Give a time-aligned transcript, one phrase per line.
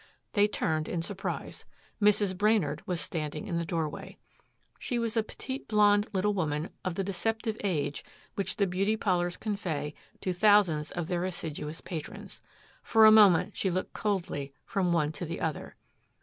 [0.33, 1.63] They turned in surprise.
[2.01, 2.35] Mrs.
[2.35, 4.17] Brainard was standing in the doorway.
[4.79, 8.03] She was a petite blonde little woman of the deceptive age
[8.33, 12.41] which the beauty parlors convey to thousands of their assiduous patrons.
[12.81, 15.75] For a moment she looked coldly from one to the other.